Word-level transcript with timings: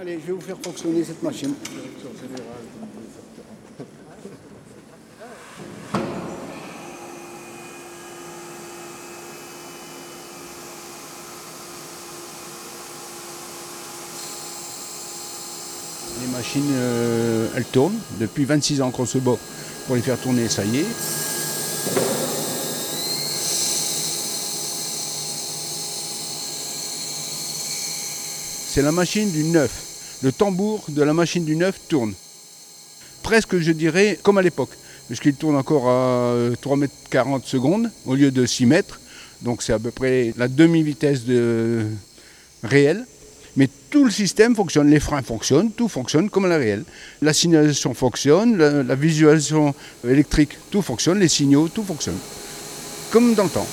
Allez, 0.00 0.18
je 0.18 0.28
vais 0.28 0.32
vous 0.32 0.40
faire 0.40 0.56
fonctionner 0.56 1.04
cette 1.04 1.22
machine. 1.22 1.52
Les 16.18 16.26
machines, 16.32 16.62
euh, 16.72 17.48
elles 17.54 17.64
tournent. 17.66 17.98
Depuis 18.18 18.46
26 18.46 18.80
ans 18.80 18.90
qu'on 18.90 19.04
se 19.04 19.18
bat 19.18 19.36
pour 19.86 19.96
les 19.96 20.00
faire 20.00 20.18
tourner, 20.18 20.48
ça 20.48 20.64
y 20.64 20.78
est. 20.78 20.86
C'est 28.66 28.80
la 28.80 28.92
machine 28.92 29.30
du 29.30 29.44
neuf. 29.44 29.89
Le 30.22 30.32
tambour 30.32 30.84
de 30.88 31.02
la 31.02 31.14
machine 31.14 31.44
du 31.44 31.56
neuf 31.56 31.80
tourne. 31.88 32.12
Presque, 33.22 33.58
je 33.58 33.72
dirais, 33.72 34.18
comme 34.22 34.38
à 34.38 34.42
l'époque. 34.42 34.70
Puisqu'il 35.06 35.34
tourne 35.34 35.56
encore 35.56 35.88
à 35.88 36.34
3 36.60 36.76
mètres 36.76 36.94
40 37.10 37.44
secondes 37.44 37.90
au 38.06 38.14
lieu 38.14 38.30
de 38.30 38.44
6 38.46 38.66
mètres. 38.66 39.00
Donc 39.42 39.62
c'est 39.62 39.72
à 39.72 39.78
peu 39.78 39.90
près 39.90 40.34
la 40.36 40.46
demi-vitesse 40.46 41.24
de... 41.24 41.86
réelle. 42.62 43.06
Mais 43.56 43.68
tout 43.90 44.04
le 44.04 44.10
système 44.10 44.54
fonctionne, 44.54 44.88
les 44.88 45.00
freins 45.00 45.22
fonctionnent, 45.22 45.72
tout 45.72 45.88
fonctionne 45.88 46.30
comme 46.30 46.44
à 46.44 46.48
la 46.48 46.58
réelle. 46.58 46.84
La 47.22 47.32
signalisation 47.32 47.94
fonctionne, 47.94 48.56
la, 48.56 48.82
la 48.82 48.94
visualisation 48.94 49.74
électrique, 50.06 50.56
tout 50.70 50.82
fonctionne, 50.82 51.18
les 51.18 51.28
signaux, 51.28 51.68
tout 51.68 51.82
fonctionne. 51.82 52.18
Comme 53.10 53.34
dans 53.34 53.44
le 53.44 53.50
temps. 53.50 53.66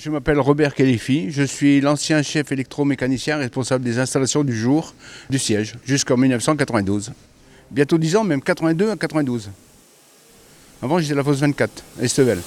Je 0.00 0.10
m'appelle 0.10 0.38
Robert 0.38 0.76
Kelifi, 0.76 1.32
je 1.32 1.42
suis 1.42 1.80
l'ancien 1.80 2.22
chef 2.22 2.52
électromécanicien 2.52 3.36
responsable 3.36 3.82
des 3.84 3.98
installations 3.98 4.44
du 4.44 4.56
jour 4.56 4.94
du 5.28 5.40
siège 5.40 5.74
jusqu'en 5.84 6.16
1992. 6.16 7.10
Bientôt 7.72 7.98
10 7.98 8.14
ans, 8.14 8.22
même 8.22 8.40
82 8.40 8.90
à 8.90 8.96
92. 8.96 9.50
Avant, 10.80 11.00
j'étais 11.00 11.14
à 11.14 11.16
la 11.16 11.24
fosse 11.24 11.40
24, 11.40 11.82
à 12.00 12.04
Estevel. 12.04 12.38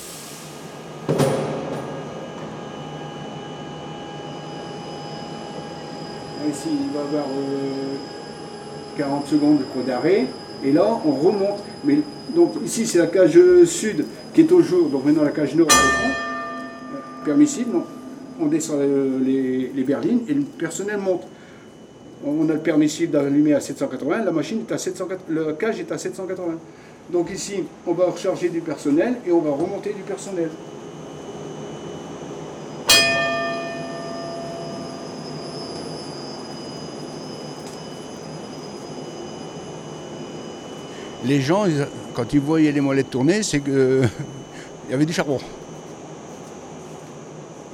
Ici, 6.50 6.70
il 6.70 6.94
va 6.94 7.00
y 7.00 7.08
avoir 7.10 7.26
euh, 7.36 7.96
40 8.98 9.28
secondes 9.28 9.60
de 9.60 9.64
coup 9.64 9.84
d'arrêt. 9.86 10.28
Et 10.64 10.72
là, 10.72 10.86
on 11.06 11.12
remonte. 11.12 11.62
Mais, 11.84 12.00
donc 12.34 12.54
ici, 12.64 12.88
c'est 12.88 13.00
la 13.00 13.08
cage 13.08 13.38
sud 13.66 14.06
qui 14.34 14.40
est 14.40 14.52
au 14.54 14.62
jour. 14.62 14.90
Donc 14.90 15.04
maintenant, 15.04 15.24
la 15.24 15.32
cage 15.32 15.54
nord 15.54 15.68
est 15.68 15.74
au 15.74 15.76
fond 15.76 16.31
permissible. 17.24 17.72
Donc, 17.72 17.86
on 18.40 18.48
descend 18.48 18.80
les, 19.24 19.72
les, 19.74 19.84
berlines 19.84 20.22
et 20.28 20.34
le 20.34 20.42
personnel 20.42 20.98
monte. 20.98 21.24
On 22.26 22.48
a 22.50 22.54
le 22.54 22.60
permissible 22.60 23.12
d'allumer 23.12 23.54
à 23.54 23.60
780, 23.60 24.26
la 24.26 24.32
machine 24.32 24.64
est 24.68 24.72
à 24.72 24.78
780, 24.78 25.24
le 25.28 25.54
cage 25.54 25.80
est 25.80 25.92
à 25.92 25.98
780. 25.98 26.58
Donc 27.12 27.32
ici, 27.32 27.64
on 27.88 27.94
va 27.94 28.06
recharger 28.06 28.50
du 28.50 28.62
personnel 28.62 29.16
et 29.28 29.32
on 29.32 29.42
va 29.42 29.52
remonter 29.52 29.92
du 29.94 30.04
personnel. 30.04 30.50
Les 41.26 41.42
gens, 41.42 41.66
quand 42.14 42.34
ils 42.34 42.40
voyaient 42.40 42.72
les 42.72 42.82
molettes 42.82 43.10
tourner, 43.10 43.44
c'est 43.44 43.60
qu'il 43.60 44.10
y 44.90 44.94
avait 44.94 45.06
du 45.06 45.14
charbon 45.14 45.40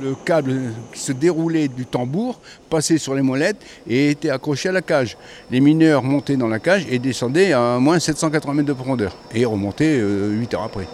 le 0.02 0.16
câble 0.26 0.74
qui 0.94 1.00
se 1.00 1.12
déroulait 1.12 1.68
du 1.68 1.86
tambour 1.86 2.40
passait 2.70 2.98
sur 2.98 3.16
les 3.16 3.22
molettes 3.22 3.58
et 3.88 4.12
était 4.12 4.30
accroché 4.30 4.70
à 4.70 4.72
la 4.72 4.82
cage. 4.82 5.18
Les 5.52 5.60
mineurs 5.60 6.04
montaient 6.04 6.36
dans 6.36 6.48
la 6.48 6.60
cage 6.60 6.86
et 6.90 7.00
descendaient 7.00 7.54
à 7.54 7.80
moins 7.80 8.00
780 8.00 8.54
mètres 8.54 8.68
de 8.68 8.74
profondeur 8.74 9.16
et 9.34 9.46
remontaient 9.46 10.00
8 10.00 10.54
heures 10.54 10.64
après. 10.64 10.88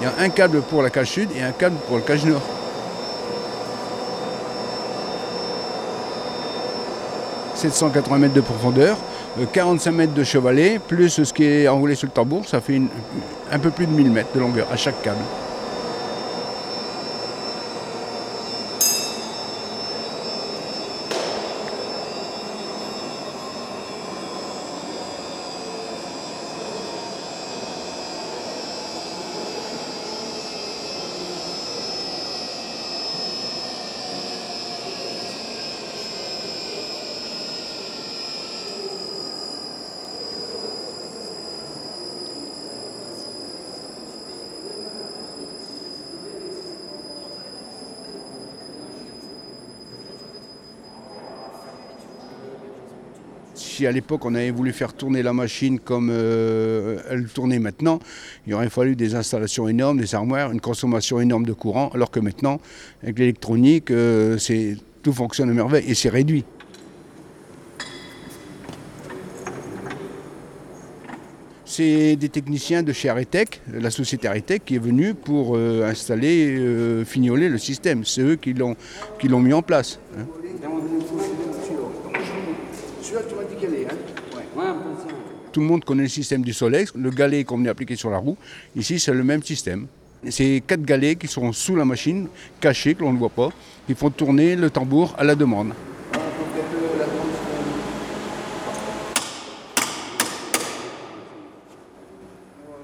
Il 0.00 0.04
y 0.04 0.06
a 0.06 0.24
un 0.24 0.28
câble 0.28 0.60
pour 0.62 0.82
la 0.82 0.90
cage 0.90 1.10
sud 1.10 1.30
et 1.36 1.42
un 1.42 1.52
câble 1.52 1.76
pour 1.88 1.96
la 1.96 2.02
cage 2.02 2.24
nord. 2.24 2.42
«780 7.56 8.18
mètres 8.18 8.34
de 8.34 8.42
profondeur, 8.42 8.98
45 9.44 9.92
mètres 9.92 10.14
de 10.14 10.24
chevalet, 10.24 10.78
plus 10.78 11.22
ce 11.22 11.32
qui 11.32 11.44
est 11.44 11.68
enroulé 11.68 11.94
sur 11.94 12.06
le 12.06 12.12
tambour, 12.12 12.46
ça 12.46 12.60
fait 12.60 12.80
un 13.50 13.58
peu 13.58 13.70
plus 13.70 13.86
de 13.86 13.92
1000 13.92 14.10
mètres 14.10 14.30
de 14.34 14.40
longueur 14.40 14.66
à 14.72 14.76
chaque 14.76 15.02
câble. 15.02 15.20
Si 53.76 53.86
à 53.86 53.92
l'époque 53.92 54.24
on 54.24 54.34
avait 54.34 54.50
voulu 54.50 54.72
faire 54.72 54.94
tourner 54.94 55.22
la 55.22 55.34
machine 55.34 55.78
comme 55.78 56.08
euh, 56.10 56.98
elle 57.10 57.26
tournait 57.26 57.58
maintenant, 57.58 57.98
il 58.46 58.54
aurait 58.54 58.70
fallu 58.70 58.96
des 58.96 59.14
installations 59.14 59.68
énormes, 59.68 59.98
des 59.98 60.14
armoires, 60.14 60.50
une 60.50 60.62
consommation 60.62 61.20
énorme 61.20 61.44
de 61.44 61.52
courant, 61.52 61.90
alors 61.92 62.10
que 62.10 62.18
maintenant, 62.18 62.58
avec 63.02 63.18
l'électronique, 63.18 63.90
euh, 63.90 64.38
tout 65.02 65.12
fonctionne 65.12 65.50
à 65.50 65.52
merveille 65.52 65.84
et 65.86 65.94
c'est 65.94 66.08
réduit. 66.08 66.44
C'est 71.66 72.16
des 72.16 72.30
techniciens 72.30 72.82
de 72.82 72.94
chez 72.94 73.10
Aretec, 73.10 73.60
la 73.70 73.90
société 73.90 74.26
Aretec, 74.26 74.64
qui 74.64 74.76
est 74.76 74.82
venue 74.82 75.12
pour 75.12 75.54
euh, 75.54 75.84
installer, 75.84 76.56
euh, 76.56 77.04
fignoler 77.04 77.50
le 77.50 77.58
système. 77.58 78.04
C'est 78.06 78.22
eux 78.22 78.36
qui 78.36 78.54
l'ont 78.54 79.40
mis 79.40 79.52
en 79.52 79.60
place. 79.60 80.00
Hein. 80.18 80.24
Tout 85.52 85.60
le 85.60 85.66
monde 85.66 85.84
connaît 85.84 86.02
le 86.02 86.08
système 86.08 86.42
du 86.42 86.52
Solex, 86.52 86.92
le 86.94 87.10
galet 87.10 87.44
qu'on 87.44 87.56
venait 87.56 87.70
appliquer 87.70 87.96
sur 87.96 88.10
la 88.10 88.18
roue. 88.18 88.36
Ici, 88.74 88.98
c'est 89.00 89.12
le 89.12 89.24
même 89.24 89.42
système. 89.42 89.86
C'est 90.28 90.62
quatre 90.66 90.82
galets 90.82 91.16
qui 91.16 91.28
sont 91.28 91.52
sous 91.52 91.76
la 91.76 91.84
machine, 91.84 92.28
cachés, 92.60 92.94
que 92.94 93.02
l'on 93.02 93.12
ne 93.12 93.18
voit 93.18 93.30
pas, 93.30 93.50
qui 93.86 93.94
font 93.94 94.10
tourner 94.10 94.56
le 94.56 94.70
tambour 94.70 95.14
à 95.18 95.24
la 95.24 95.34
demande. 95.34 95.72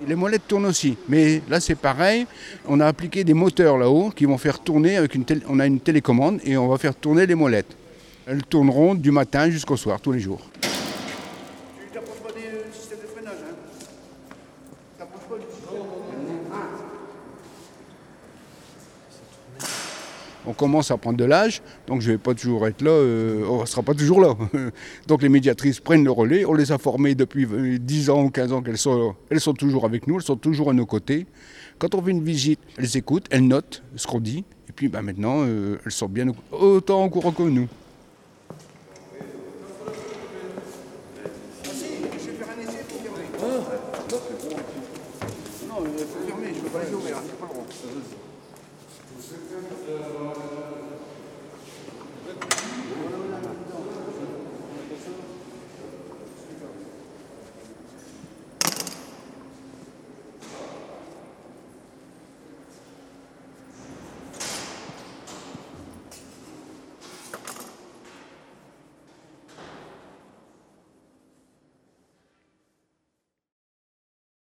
Les 0.07 0.17
molettes 0.17 0.49
tournent 0.49 0.67
aussi, 0.67 0.97
mais 1.09 1.41
là 1.49 1.61
c'est 1.61 1.77
pareil. 1.77 2.27
On 2.67 2.81
a 2.81 2.87
appliqué 2.87 3.23
des 3.23 3.35
moteurs 3.35 3.79
là-haut 3.79 4.11
qui 4.11 4.25
vont 4.25 4.37
faire 4.37 4.59
tourner 4.59 4.97
avec 4.97 5.15
une 5.15 5.25
on 5.49 5.61
a 5.61 5.67
une 5.67 5.79
télécommande 5.79 6.41
et 6.45 6.57
on 6.57 6.69
va 6.69 6.77
faire 6.77 6.95
tourner 6.95 7.25
les 7.25 7.37
molettes. 7.37 7.77
Elles 8.27 8.43
tourneront 8.43 8.95
du 8.95 9.11
matin 9.11 9.49
jusqu'au 9.49 9.77
soir, 9.77 10.01
tous 10.01 10.13
les 10.13 10.21
jours. 10.21 10.41
On 20.47 20.53
commence 20.53 20.91
à 20.91 20.97
prendre 20.97 21.17
de 21.17 21.25
l'âge, 21.25 21.63
donc 21.87 22.01
je 22.01 22.09
ne 22.09 22.13
vais 22.15 22.19
pas 22.19 22.35
toujours 22.35 22.67
être 22.67 22.83
là, 22.83 22.91
euh, 22.91 23.45
on 23.49 23.61
ne 23.61 23.67
sera 23.67 23.83
pas 23.83 23.95
toujours 23.95 24.21
là. 24.21 24.35
donc 25.07 25.23
les 25.23 25.29
médiatrices 25.29 25.81
prennent 25.81 26.05
le 26.05 26.11
relais, 26.11 26.45
on 26.45 26.55
les 26.55 26.73
a 26.73 26.79
formées 26.79 27.15
depuis 27.15 27.47
10 27.79 28.11
ans 28.11 28.25
ou 28.25 28.31
15 28.31 28.53
ans 28.53 28.63
qu'elles 28.63 28.79
sont, 28.79 29.15
elles 29.31 29.41
sont 29.41 29.55
toujours 29.55 29.85
avec 29.85 30.07
nous, 30.07 30.17
elles 30.17 30.23
sont 30.23 30.37
toujours 30.37 30.71
à 30.71 30.73
nos 30.73 30.87
côtés. 30.87 31.27
Quand 31.79 31.95
on 31.95 32.03
fait 32.03 32.11
une 32.11 32.25
visite, 32.25 32.61
elles 32.77 32.97
écoutent, 32.97 33.27
elles 33.31 33.47
notent 33.47 33.83
ce 33.97 34.07
qu'on 34.07 34.21
dit, 34.21 34.45
et 34.69 34.73
puis 34.73 34.89
bah, 34.89 35.03
maintenant, 35.03 35.43
euh, 35.43 35.79
elles 35.85 35.93
sont 35.93 36.09
bien 36.09 36.27
autant 36.51 37.03
en 37.03 37.09
courant 37.09 37.33
que 37.33 37.43
nous. 37.43 37.69
Non, 44.13 44.19
il 45.87 46.05
faut 46.05 46.21
fermer, 46.27 46.49
je 46.49 46.59
ne 46.59 46.61
peux 46.61 46.69
pas 46.69 46.85
les 46.85 46.93
ouvrir, 46.93 47.17
c'est 47.25 47.39
pas 47.39 47.47
le 47.47 47.53
droit. 47.55 47.65